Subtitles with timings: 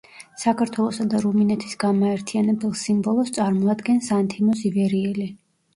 [0.43, 5.33] საქართველოსა და რუმინეთის გამაერთიანებელ სიმბოლოს წარმოადგენს ანთიმოზ ივერიელი.